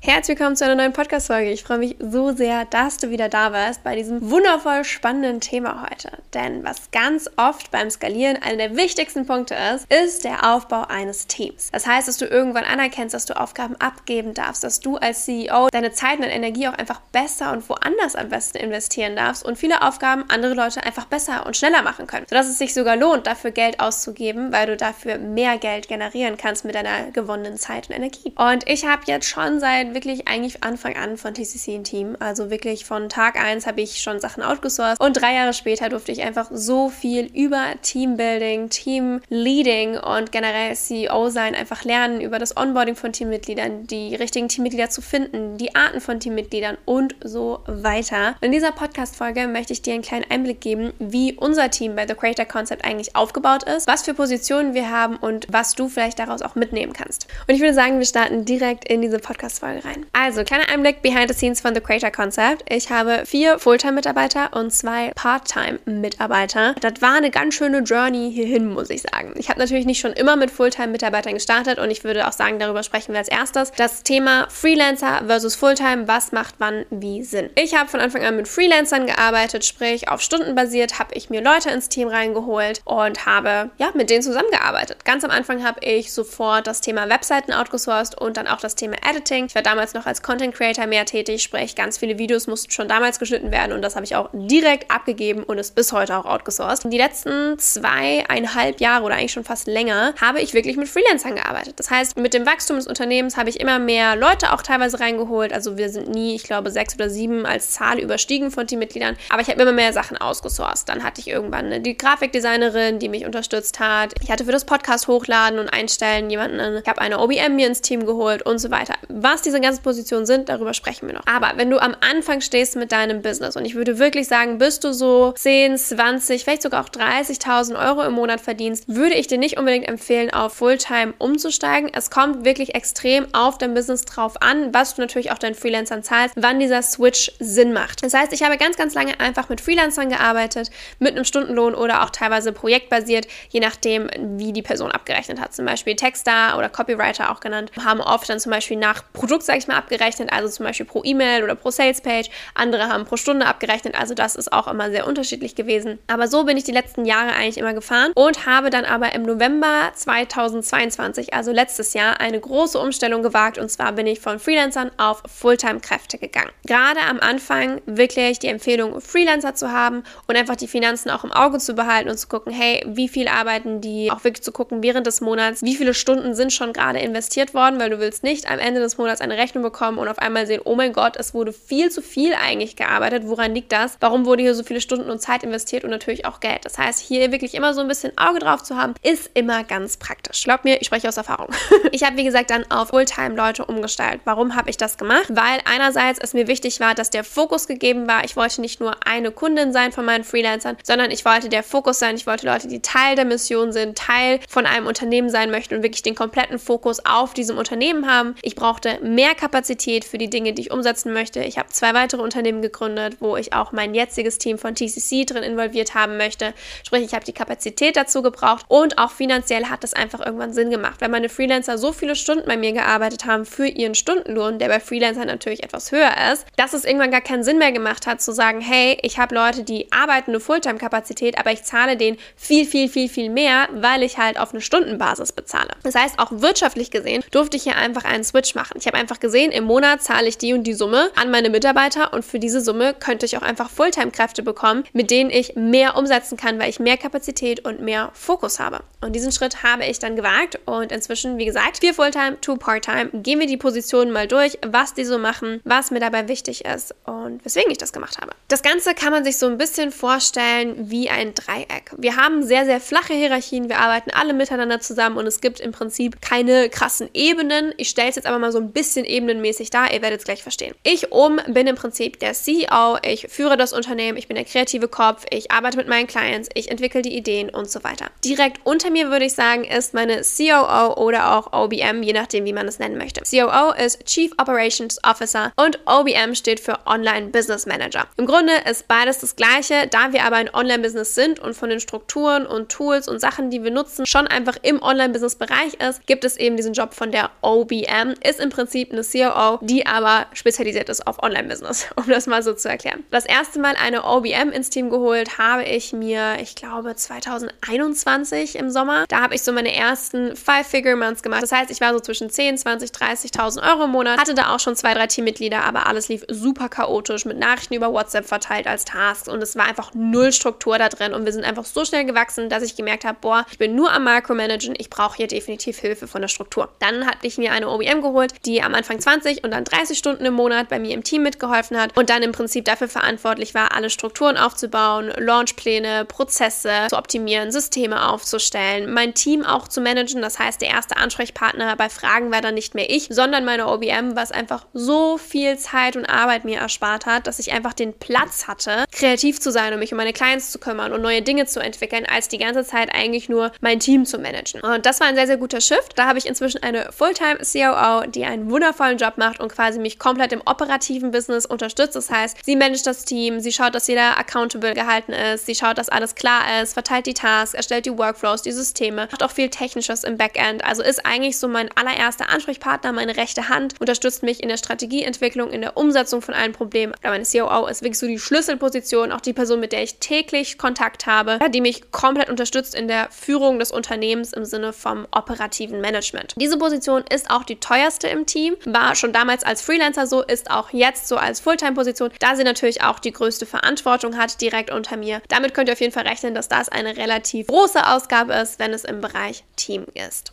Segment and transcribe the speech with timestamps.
[0.00, 1.50] Herzlich willkommen zu einer neuen Podcast-Folge.
[1.50, 5.82] Ich freue mich so sehr, dass du wieder da warst bei diesem wundervoll spannenden Thema
[5.90, 6.12] heute.
[6.32, 11.26] Denn was ganz oft beim Skalieren einer der wichtigsten Punkte ist, ist der Aufbau eines
[11.26, 11.70] Teams.
[11.72, 15.66] Das heißt, dass du irgendwann anerkennst, dass du Aufgaben abgeben darfst, dass du als CEO
[15.72, 19.82] deine Zeit und Energie auch einfach besser und woanders am besten investieren darfst und viele
[19.82, 22.26] Aufgaben andere Leute einfach besser und schneller machen können.
[22.28, 26.64] Sodass es sich sogar lohnt, dafür Geld auszugeben, weil du dafür mehr Geld generieren kannst
[26.64, 28.32] mit deiner gewonnenen Zeit und Energie.
[28.36, 32.16] Und ich habe jetzt schon seit wirklich eigentlich Anfang an von TCC ein Team.
[32.20, 36.12] Also wirklich von Tag 1 habe ich schon Sachen outgesourced und drei Jahre später durfte
[36.12, 42.56] ich einfach so viel über Teambuilding, Teamleading und generell CEO sein einfach lernen, über das
[42.56, 48.36] Onboarding von Teammitgliedern, die richtigen Teammitglieder zu finden, die Arten von Teammitgliedern und so weiter.
[48.40, 52.14] In dieser Podcast-Folge möchte ich dir einen kleinen Einblick geben, wie unser Team bei The
[52.14, 56.42] Creator Concept eigentlich aufgebaut ist, was für Positionen wir haben und was du vielleicht daraus
[56.42, 57.26] auch mitnehmen kannst.
[57.46, 60.06] Und ich würde sagen, wir starten direkt in diese Podcast-Folge Folge rein.
[60.12, 62.64] Also, kleiner Einblick behind the scenes von The Creator Concept.
[62.68, 66.74] Ich habe vier Fulltime-Mitarbeiter und zwei Part-Time-Mitarbeiter.
[66.80, 69.34] Das war eine ganz schöne Journey hierhin, muss ich sagen.
[69.36, 72.82] Ich habe natürlich nicht schon immer mit Fulltime-Mitarbeitern gestartet und ich würde auch sagen, darüber
[72.82, 73.72] sprechen wir als erstes.
[73.72, 77.50] Das Thema Freelancer versus Fulltime, was macht wann wie Sinn?
[77.54, 81.42] Ich habe von Anfang an mit Freelancern gearbeitet, sprich auf Stunden basiert, habe ich mir
[81.42, 85.04] Leute ins Team reingeholt und habe ja mit denen zusammengearbeitet.
[85.04, 88.96] Ganz am Anfang habe ich sofort das Thema Webseiten outgesourced und dann auch das Thema
[89.08, 89.46] Editing.
[89.46, 92.88] Ich war damals noch als Content Creator mehr tätig, sprich ganz viele Videos mussten schon
[92.88, 96.24] damals geschnitten werden und das habe ich auch direkt abgegeben und ist bis heute auch
[96.24, 96.90] outgesourced.
[96.90, 101.74] Die letzten zweieinhalb Jahre oder eigentlich schon fast länger habe ich wirklich mit Freelancern gearbeitet.
[101.76, 105.52] Das heißt, mit dem Wachstum des Unternehmens habe ich immer mehr Leute auch teilweise reingeholt.
[105.52, 109.42] Also wir sind nie, ich glaube, sechs oder sieben als Zahl überstiegen von Teammitgliedern, aber
[109.42, 110.88] ich habe immer mehr Sachen ausgesourced.
[110.88, 114.14] Dann hatte ich irgendwann die Grafikdesignerin, die mich unterstützt hat.
[114.22, 116.78] Ich hatte für das Podcast hochladen und einstellen jemanden.
[116.78, 118.94] Ich habe eine OBM mir ins Team geholt und so weiter.
[119.08, 121.26] Was diese ganzen Positionen sind, darüber sprechen wir noch.
[121.26, 124.80] Aber wenn du am Anfang stehst mit deinem Business und ich würde wirklich sagen, bis
[124.80, 129.38] du so 10, 20, vielleicht sogar auch 30.000 Euro im Monat verdienst, würde ich dir
[129.38, 131.90] nicht unbedingt empfehlen, auf Fulltime umzusteigen.
[131.94, 136.02] Es kommt wirklich extrem auf dein Business drauf an, was du natürlich auch deinen Freelancern
[136.02, 138.02] zahlst, wann dieser Switch Sinn macht.
[138.02, 142.02] Das heißt, ich habe ganz, ganz lange einfach mit Freelancern gearbeitet, mit einem Stundenlohn oder
[142.04, 144.08] auch teilweise projektbasiert, je nachdem,
[144.38, 145.54] wie die Person abgerechnet hat.
[145.54, 149.58] Zum Beispiel Texter oder Copywriter auch genannt, haben oft dann zum Beispiel nach Produkt, sage
[149.58, 152.28] ich mal, abgerechnet, also zum Beispiel pro E-Mail oder pro Salespage.
[152.54, 155.98] Andere haben pro Stunde abgerechnet, also das ist auch immer sehr unterschiedlich gewesen.
[156.06, 159.22] Aber so bin ich die letzten Jahre eigentlich immer gefahren und habe dann aber im
[159.22, 164.90] November 2022, also letztes Jahr, eine große Umstellung gewagt und zwar bin ich von Freelancern
[164.98, 166.50] auf Fulltime-Kräfte gegangen.
[166.66, 171.32] Gerade am Anfang wirklich die Empfehlung, Freelancer zu haben und einfach die Finanzen auch im
[171.32, 174.82] Auge zu behalten und zu gucken, hey, wie viel arbeiten die, auch wirklich zu gucken
[174.82, 178.50] während des Monats, wie viele Stunden sind schon gerade investiert worden, weil du willst nicht
[178.50, 181.34] am Ende des Monats eine Rechnung bekommen und auf einmal sehen, oh mein Gott, es
[181.34, 183.22] wurde viel zu viel eigentlich gearbeitet.
[183.26, 183.96] Woran liegt das?
[184.00, 186.64] Warum wurde hier so viele Stunden und Zeit investiert und natürlich auch Geld?
[186.64, 189.96] Das heißt, hier wirklich immer so ein bisschen Auge drauf zu haben, ist immer ganz
[189.96, 190.44] praktisch.
[190.44, 191.48] Glaub mir, ich spreche aus Erfahrung.
[191.92, 194.20] ich habe, wie gesagt, dann auf Fulltime-Leute umgestellt.
[194.24, 195.26] Warum habe ich das gemacht?
[195.28, 198.24] Weil einerseits es mir wichtig war, dass der Fokus gegeben war.
[198.24, 201.98] Ich wollte nicht nur eine Kundin sein von meinen Freelancern, sondern ich wollte der Fokus
[201.98, 202.16] sein.
[202.16, 205.82] Ich wollte Leute, die Teil der Mission sind, Teil von einem Unternehmen sein möchten und
[205.82, 208.34] wirklich den kompletten Fokus auf diesem Unternehmen haben.
[208.42, 211.40] Ich brauchte mehr Kapazität für die Dinge, die ich umsetzen möchte.
[211.40, 215.42] Ich habe zwei weitere Unternehmen gegründet, wo ich auch mein jetziges Team von TCC drin
[215.42, 216.54] involviert haben möchte.
[216.84, 220.70] Sprich, ich habe die Kapazität dazu gebraucht und auch finanziell hat das einfach irgendwann Sinn
[220.70, 224.68] gemacht, weil meine Freelancer so viele Stunden bei mir gearbeitet haben für ihren Stundenlohn, der
[224.68, 228.20] bei Freelancern natürlich etwas höher ist, dass es irgendwann gar keinen Sinn mehr gemacht hat
[228.20, 232.64] zu sagen, hey, ich habe Leute, die arbeiten eine Fulltime-Kapazität, aber ich zahle denen viel,
[232.64, 235.70] viel, viel, viel mehr, weil ich halt auf eine Stundenbasis bezahle.
[235.82, 238.78] Das heißt, auch wirtschaftlich gesehen durfte ich hier einfach einen Switch machen.
[238.78, 241.50] Ich habe einfach einfach gesehen, im Monat zahle ich die und die Summe an meine
[241.50, 245.96] Mitarbeiter und für diese Summe könnte ich auch einfach Fulltime-Kräfte bekommen, mit denen ich mehr
[245.96, 248.80] umsetzen kann, weil ich mehr Kapazität und mehr Fokus habe.
[249.00, 253.10] Und diesen Schritt habe ich dann gewagt und inzwischen, wie gesagt, vier Fulltime, two Part-Time.
[253.22, 256.94] Gehen wir die Positionen mal durch, was die so machen, was mir dabei wichtig ist
[257.04, 258.32] und weswegen ich das gemacht habe.
[258.48, 261.92] Das Ganze kann man sich so ein bisschen vorstellen wie ein Dreieck.
[261.96, 265.72] Wir haben sehr, sehr flache Hierarchien, wir arbeiten alle miteinander zusammen und es gibt im
[265.72, 267.72] Prinzip keine krassen Ebenen.
[267.76, 270.24] Ich stelle es jetzt aber mal so ein bisschen bisschen ebenenmäßig da, ihr werdet es
[270.24, 270.74] gleich verstehen.
[270.82, 274.88] Ich oben bin im Prinzip der CEO, ich führe das Unternehmen, ich bin der kreative
[274.88, 278.06] Kopf, ich arbeite mit meinen Clients, ich entwickle die Ideen und so weiter.
[278.24, 282.52] Direkt unter mir würde ich sagen, ist meine COO oder auch OBM, je nachdem, wie
[282.52, 283.22] man es nennen möchte.
[283.22, 288.06] COO ist Chief Operations Officer und OBM steht für Online Business Manager.
[288.16, 291.80] Im Grunde ist beides das gleiche, da wir aber ein Online-Business sind und von den
[291.80, 296.36] Strukturen und Tools und Sachen, die wir nutzen, schon einfach im Online-Business-Bereich ist, gibt es
[296.36, 301.06] eben diesen Job von der OBM, ist im Prinzip eine COO, die aber spezialisiert ist
[301.06, 303.04] auf Online-Business, um das mal so zu erklären.
[303.10, 308.70] Das erste Mal eine OBM ins Team geholt habe ich mir, ich glaube, 2021 im
[308.70, 309.04] Sommer.
[309.08, 311.42] Da habe ich so meine ersten Five-Figure-Months gemacht.
[311.42, 314.60] Das heißt, ich war so zwischen 10, 20, 30.000 Euro im Monat, hatte da auch
[314.60, 318.84] schon zwei, drei Teammitglieder, aber alles lief super chaotisch mit Nachrichten über WhatsApp verteilt als
[318.84, 322.04] Tasks und es war einfach null Struktur da drin und wir sind einfach so schnell
[322.04, 325.78] gewachsen, dass ich gemerkt habe, boah, ich bin nur am Micromanagen, ich brauche hier definitiv
[325.78, 326.68] Hilfe von der Struktur.
[326.78, 330.24] Dann hatte ich mir eine OBM geholt, die am Anfang 20 und dann 30 Stunden
[330.24, 333.74] im Monat bei mir im Team mitgeholfen hat und dann im Prinzip dafür verantwortlich war,
[333.74, 340.22] alle Strukturen aufzubauen, Launchpläne, Prozesse zu optimieren, Systeme aufzustellen, mein Team auch zu managen.
[340.22, 344.14] Das heißt, der erste Ansprechpartner bei Fragen war dann nicht mehr ich, sondern meine OBM,
[344.14, 348.46] was einfach so viel Zeit und Arbeit mir erspart hat, dass ich einfach den Platz
[348.46, 351.60] hatte, kreativ zu sein und mich um meine Clients zu kümmern und neue Dinge zu
[351.60, 354.60] entwickeln, als die ganze Zeit eigentlich nur mein Team zu managen.
[354.60, 355.92] Und das war ein sehr, sehr guter Shift.
[355.96, 359.98] Da habe ich inzwischen eine Fulltime COO, die einen wundervollen Job macht und quasi mich
[359.98, 361.96] komplett im operativen Business unterstützt.
[361.96, 365.78] Das heißt, sie managt das Team, sie schaut, dass jeder accountable gehalten ist, sie schaut,
[365.78, 369.48] dass alles klar ist, verteilt die Tasks, erstellt die Workflows, die Systeme, macht auch viel
[369.48, 370.64] Technisches im Backend.
[370.64, 375.50] Also ist eigentlich so mein allererster Ansprechpartner, meine rechte Hand, unterstützt mich in der Strategieentwicklung,
[375.50, 376.92] in der Umsetzung von allen Problemen.
[377.02, 380.58] Aber meine COO ist wirklich so die Schlüsselposition, auch die Person, mit der ich täglich
[380.58, 385.80] Kontakt habe, die mich komplett unterstützt in der Führung des Unternehmens im Sinne vom operativen
[385.80, 386.34] Management.
[386.36, 390.50] Diese Position ist auch die teuerste im Team, war schon damals als Freelancer so, ist
[390.50, 394.96] auch jetzt so als Fulltime-Position, da sie natürlich auch die größte Verantwortung hat, direkt unter
[394.96, 395.20] mir.
[395.28, 398.72] Damit könnt ihr auf jeden Fall rechnen, dass das eine relativ große Ausgabe ist, wenn
[398.72, 400.32] es im Bereich Team ist.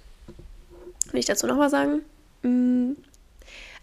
[1.11, 2.01] Will ich dazu noch was sagen?
[2.41, 2.93] Mm,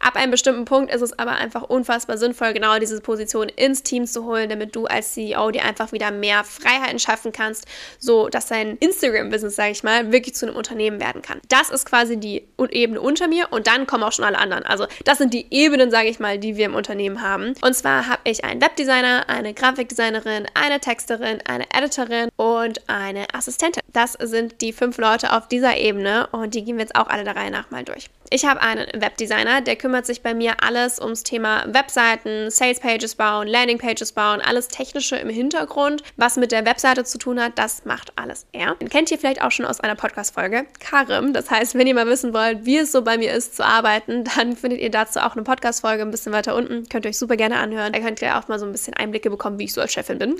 [0.02, 4.04] Ab einem bestimmten Punkt ist es aber einfach unfassbar sinnvoll, genau diese Position ins Team
[4.04, 7.66] zu holen, damit du als CEO dir einfach wieder mehr Freiheiten schaffen kannst,
[8.00, 11.40] so dass dein Instagram-Business, sage ich mal, wirklich zu einem Unternehmen werden kann.
[11.48, 14.64] Das ist quasi die Ebene unter mir und dann kommen auch schon alle anderen.
[14.64, 17.54] Also das sind die Ebenen, sage ich mal, die wir im Unternehmen haben.
[17.60, 23.82] Und zwar habe ich einen Webdesigner, eine Grafikdesignerin, eine Texterin, eine Editorin und eine Assistentin.
[23.92, 27.22] Das sind die fünf Leute auf dieser Ebene und die gehen wir jetzt auch alle
[27.22, 28.10] der Reihe nach mal durch.
[28.30, 33.14] Ich habe einen Webdesigner, der kümmert sich bei mir alles ums Thema Webseiten, Sales Pages
[33.14, 37.52] bauen, Landing Pages bauen, alles Technische im Hintergrund, was mit der Webseite zu tun hat,
[37.56, 38.74] das macht alles er.
[38.76, 41.32] Den kennt ihr vielleicht auch schon aus einer Podcast-Folge, Karim.
[41.32, 44.24] Das heißt, wenn ihr mal wissen wollt, wie es so bei mir ist zu arbeiten,
[44.36, 46.88] dann findet ihr dazu auch eine Podcast-Folge ein bisschen weiter unten.
[46.88, 47.92] Könnt ihr euch super gerne anhören.
[47.92, 50.18] Da könnt ihr auch mal so ein bisschen Einblicke bekommen, wie ich so als Chefin
[50.18, 50.36] bin.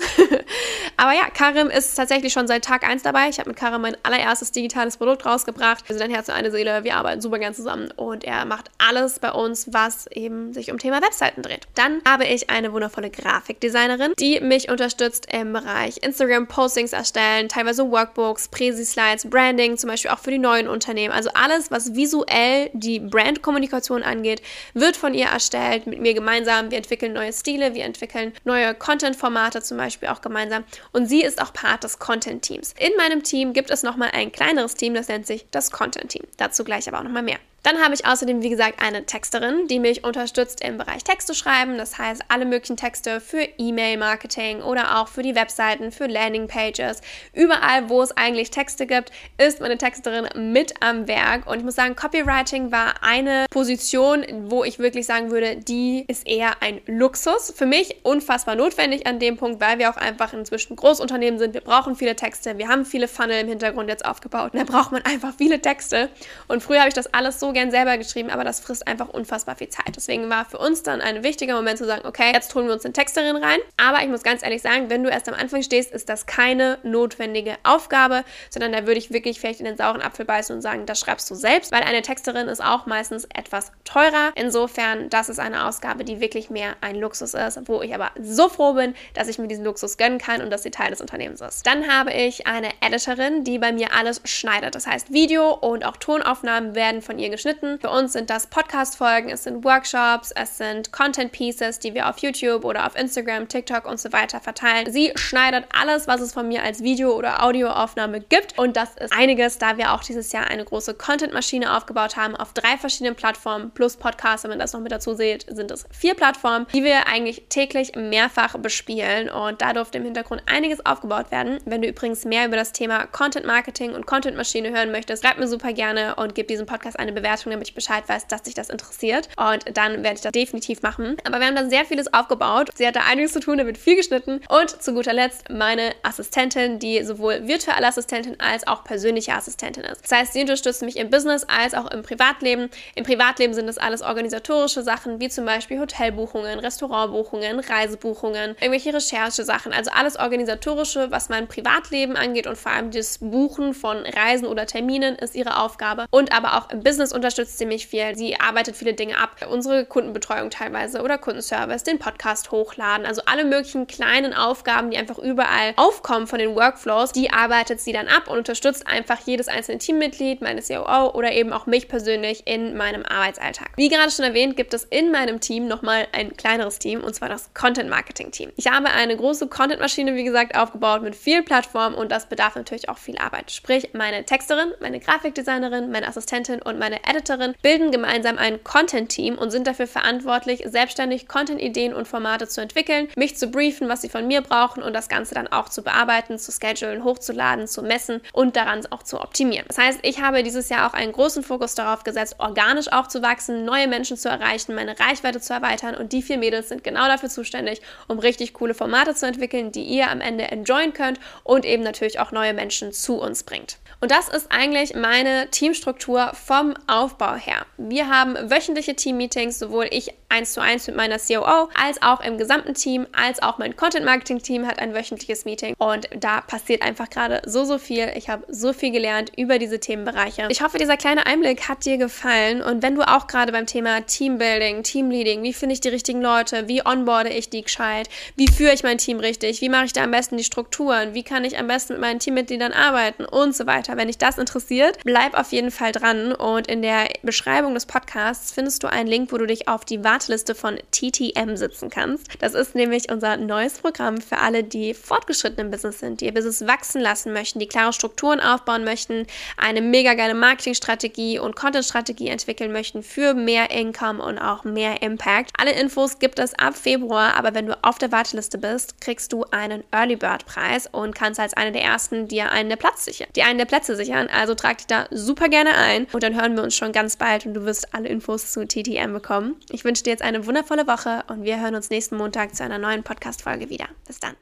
[0.97, 3.29] Aber ja, Karim ist tatsächlich schon seit Tag 1 dabei.
[3.29, 5.87] Ich habe mit Karim mein allererstes digitales Produkt rausgebracht.
[5.87, 6.83] Wir sind ein Herz und eine Seele.
[6.83, 10.77] Wir arbeiten super gern zusammen und er macht alles bei uns, was eben sich um
[10.77, 11.67] Thema Webseiten dreht.
[11.75, 18.47] Dann habe ich eine wundervolle Grafikdesignerin, die mich unterstützt im Bereich Instagram-Postings erstellen, teilweise Workbooks,
[18.47, 21.13] Präsi-Slides, Branding, zum Beispiel auch für die neuen Unternehmen.
[21.13, 24.41] Also alles, was visuell die Brandkommunikation angeht,
[24.73, 26.71] wird von ihr erstellt, mit mir gemeinsam.
[26.71, 30.63] Wir entwickeln neue Stile, wir entwickeln neue Content-Formate zum Beispiel auch gemeinsam.
[30.91, 32.73] Und sie ist auch Part des Content-Teams.
[32.79, 36.23] In meinem Team gibt es nochmal ein kleineres Team, das nennt sich das Content-Team.
[36.37, 37.39] Dazu gleich aber auch nochmal mehr.
[37.63, 41.77] Dann habe ich außerdem, wie gesagt, eine Texterin, die mich unterstützt im Bereich Texte schreiben.
[41.77, 46.99] Das heißt, alle möglichen Texte für E-Mail-Marketing oder auch für die Webseiten, für Landing-Pages.
[47.31, 51.47] Überall, wo es eigentlich Texte gibt, ist meine Texterin mit am Werk.
[51.47, 56.27] Und ich muss sagen, Copywriting war eine Position, wo ich wirklich sagen würde, die ist
[56.27, 57.53] eher ein Luxus.
[57.55, 61.53] Für mich unfassbar notwendig an dem Punkt, weil wir auch einfach inzwischen Großunternehmen sind.
[61.53, 62.57] Wir brauchen viele Texte.
[62.57, 64.53] Wir haben viele Funnel im Hintergrund jetzt aufgebaut.
[64.53, 66.09] Und da braucht man einfach viele Texte.
[66.49, 69.55] Und früher habe ich das alles so gern selber geschrieben, aber das frisst einfach unfassbar
[69.55, 69.95] viel Zeit.
[69.95, 72.85] Deswegen war für uns dann ein wichtiger Moment zu sagen, okay, jetzt holen wir uns
[72.85, 73.59] eine Texterin rein.
[73.77, 76.79] Aber ich muss ganz ehrlich sagen, wenn du erst am Anfang stehst, ist das keine
[76.83, 80.85] notwendige Aufgabe, sondern da würde ich wirklich vielleicht in den sauren Apfel beißen und sagen,
[80.85, 84.31] das schreibst du selbst, weil eine Texterin ist auch meistens etwas teurer.
[84.35, 88.49] Insofern, das ist eine Ausgabe, die wirklich mehr ein Luxus ist, wo ich aber so
[88.49, 91.41] froh bin, dass ich mir diesen Luxus gönnen kann und dass sie Teil des Unternehmens
[91.41, 91.65] ist.
[91.65, 94.75] Dann habe ich eine Editorin, die bei mir alles schneidet.
[94.75, 97.77] Das heißt, Video und auch Tonaufnahmen werden von ihr geschnitten geschnitten.
[97.77, 102.63] Für uns sind das Podcast-Folgen, es sind Workshops, es sind Content-Pieces, die wir auf YouTube
[102.63, 104.89] oder auf Instagram, TikTok und so weiter verteilen.
[104.93, 108.57] Sie schneidet alles, was es von mir als Video- oder Audioaufnahme gibt.
[108.57, 112.53] Und das ist einiges, da wir auch dieses Jahr eine große Content-Maschine aufgebaut haben auf
[112.53, 114.45] drei verschiedenen Plattformen plus Podcast.
[114.45, 117.93] Wenn man das noch mit dazu seht, sind es vier Plattformen, die wir eigentlich täglich
[117.97, 119.29] mehrfach bespielen.
[119.29, 121.59] Und da durfte im Hintergrund einiges aufgebaut werden.
[121.65, 125.37] Wenn du übrigens mehr über das Thema Content Marketing und Content Maschine hören möchtest, schreib
[125.39, 128.53] mir super gerne und gib diesem Podcast eine Bewertung, damit ich Bescheid weiß, dass dich
[128.53, 129.29] das interessiert.
[129.37, 131.17] Und dann werde ich das definitiv machen.
[131.25, 132.69] Aber wir haben da sehr vieles aufgebaut.
[132.75, 134.41] Sie hat da einiges zu tun, da wird viel geschnitten.
[134.49, 140.03] Und zu guter Letzt meine Assistentin, die sowohl virtuelle Assistentin als auch persönliche Assistentin ist.
[140.03, 142.69] Das heißt, sie unterstützt mich im Business als auch im Privatleben.
[142.95, 149.73] Im Privatleben sind das alles organisatorische Sachen, wie zum Beispiel Hotelbuchungen, Restaurantbuchungen, Reisebuchungen, irgendwelche Recherchesachen,
[149.73, 154.65] also alles organisatorische, was mein Privatleben angeht und vor allem das Buchen von Reisen oder
[154.65, 156.05] Terminen ist ihre Aufgabe.
[156.11, 158.15] Und aber auch im Business unterstützt sie mich viel.
[158.15, 163.45] Sie arbeitet viele Dinge ab, unsere Kundenbetreuung teilweise oder Kundenservice, den Podcast hochladen, also alle
[163.45, 168.27] möglichen kleinen Aufgaben, die einfach überall aufkommen von den Workflows, die arbeitet sie dann ab
[168.27, 173.05] und unterstützt einfach jedes einzelne Teammitglied, meine COO oder eben auch mich persönlich in meinem
[173.05, 173.69] Arbeitsalltag.
[173.77, 177.29] Wie gerade schon erwähnt, gibt es in meinem Team nochmal ein kleineres Team und zwar
[177.29, 178.51] das Content Marketing Team.
[178.57, 182.55] Ich habe eine große Content Maschine, wie gesagt, aufgebaut mit vielen Plattformen und das bedarf
[182.55, 183.51] natürlich auch viel Arbeit.
[183.51, 189.37] Sprich, meine Texterin, meine Grafikdesignerin, meine Assistentin und meine Editorin bilden gemeinsam ein Content Team
[189.37, 194.09] und sind dafür verantwortlich, selbstständig Content-Ideen und Formate zu entwickeln, mich zu briefen, was sie
[194.09, 198.21] von mir brauchen und das Ganze dann auch zu bearbeiten, zu schedulen, hochzuladen, zu messen
[198.33, 199.65] und daran auch zu optimieren.
[199.67, 203.21] Das heißt, ich habe dieses Jahr auch einen großen Fokus darauf gesetzt, organisch auch zu
[203.21, 207.07] wachsen, neue Menschen zu erreichen, meine Reichweite zu erweitern und die vier Mädels sind genau
[207.07, 211.65] dafür zuständig, um richtig coole Formate zu entwickeln, die ihr am Ende enjoyen könnt und
[211.65, 213.77] eben natürlich auch neue Menschen zu uns bringt.
[214.03, 217.65] Und das ist eigentlich meine Teamstruktur vom Aufbau her.
[217.77, 222.37] Wir haben wöchentliche Teammeetings, sowohl ich eins zu eins mit meiner COO, als auch im
[222.37, 225.75] gesamten Team, als auch mein Content Marketing Team hat ein wöchentliches Meeting.
[225.77, 228.11] Und da passiert einfach gerade so, so viel.
[228.15, 230.47] Ich habe so viel gelernt über diese Themenbereiche.
[230.49, 232.61] Ich hoffe, dieser kleine Einblick hat dir gefallen.
[232.61, 236.67] Und wenn du auch gerade beim Thema Teambuilding, Teamleading, wie finde ich die richtigen Leute,
[236.67, 240.03] wie onboarde ich die gescheit, wie führe ich mein Team richtig, wie mache ich da
[240.03, 243.67] am besten die Strukturen, wie kann ich am besten mit meinen Teammitgliedern arbeiten und so
[243.67, 243.97] weiter.
[243.97, 246.33] Wenn dich das interessiert, bleib auf jeden Fall dran.
[246.33, 250.03] Und in der Beschreibung des Podcasts findest du einen Link, wo du dich auf die
[250.23, 252.27] Warteliste von TTM sitzen kannst.
[252.39, 256.33] Das ist nämlich unser neues Programm für alle, die fortgeschritten im Business sind, die ihr
[256.33, 259.27] Business wachsen lassen möchten, die klare Strukturen aufbauen möchten,
[259.57, 265.51] eine mega geile Marketingstrategie und Contentstrategie entwickeln möchten für mehr Income und auch mehr Impact.
[265.57, 269.43] Alle Infos gibt es ab Februar, aber wenn du auf der Warteliste bist, kriegst du
[269.51, 273.27] einen Early Bird Preis und kannst als eine der ersten dir einen der Platz sichern.
[273.35, 276.55] Die einen der Plätze sichern, also trag dich da super gerne ein und dann hören
[276.55, 279.57] wir uns schon ganz bald und du wirst alle Infos zu TTM bekommen.
[279.69, 282.77] Ich wünsche dir jetzt eine wundervolle Woche und wir hören uns nächsten Montag zu einer
[282.77, 283.87] neuen Podcast Folge wieder.
[284.07, 284.35] Bis dann.